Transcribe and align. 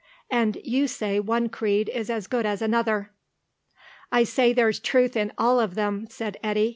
And 0.31 0.57
you 0.63 0.87
say 0.87 1.19
one 1.19 1.47
creed 1.49 1.87
is 1.87 2.09
as 2.09 2.25
good 2.25 2.43
as 2.43 2.63
another." 2.63 3.11
"I 4.11 4.23
say 4.23 4.51
there's 4.51 4.79
truth 4.79 5.15
in 5.15 5.31
all 5.37 5.59
of 5.59 5.75
them," 5.75 6.07
said 6.09 6.37
Eddy. 6.41 6.69